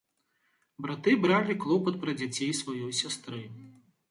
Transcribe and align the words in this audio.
Браты 0.85 1.13
бралі 1.25 1.57
клопат 1.65 2.01
пра 2.07 2.17
дзяцей 2.23 2.51
сваёй 2.63 2.93
сястры. 3.03 3.45